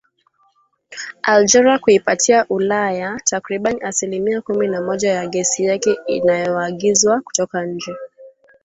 Algeria 1.23 1.79
kuipatia 1.79 2.45
ulaya 2.49 3.19
takribani 3.25 3.81
asilimia 3.81 4.41
kumi 4.41 4.67
na 4.67 4.81
moja 4.81 5.11
ya 5.13 5.27
gesi 5.27 5.63
yake 5.65 5.97
inayoagizwa 6.07 7.21
kutoka 7.21 7.65
nje 7.65 7.95